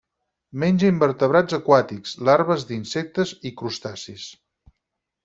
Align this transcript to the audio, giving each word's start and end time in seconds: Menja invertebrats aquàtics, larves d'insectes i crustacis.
Menja 0.61 0.87
invertebrats 0.93 1.57
aquàtics, 1.57 2.15
larves 2.29 2.65
d'insectes 2.71 3.35
i 3.51 3.53
crustacis. 3.61 4.27